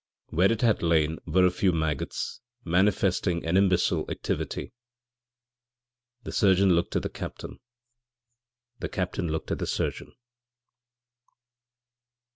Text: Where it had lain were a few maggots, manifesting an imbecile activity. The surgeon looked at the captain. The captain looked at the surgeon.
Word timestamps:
Where 0.29 0.51
it 0.51 0.61
had 0.63 0.81
lain 0.81 1.19
were 1.27 1.45
a 1.45 1.51
few 1.51 1.71
maggots, 1.71 2.41
manifesting 2.65 3.45
an 3.45 3.55
imbecile 3.55 4.09
activity. 4.09 4.73
The 6.23 6.31
surgeon 6.31 6.71
looked 6.73 6.95
at 6.95 7.03
the 7.03 7.09
captain. 7.09 7.59
The 8.79 8.89
captain 8.89 9.27
looked 9.27 9.51
at 9.51 9.59
the 9.59 9.67
surgeon. 9.67 10.11